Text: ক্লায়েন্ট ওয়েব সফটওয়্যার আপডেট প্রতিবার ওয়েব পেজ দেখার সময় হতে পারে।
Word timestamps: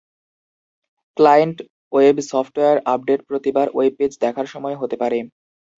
ক্লায়েন্ট 1.17 1.57
ওয়েব 1.93 2.17
সফটওয়্যার 2.31 2.77
আপডেট 2.85 3.19
প্রতিবার 3.29 3.67
ওয়েব 3.73 3.93
পেজ 3.99 4.11
দেখার 4.23 4.47
সময় 4.53 4.75
হতে 4.81 4.95
পারে। 5.01 5.19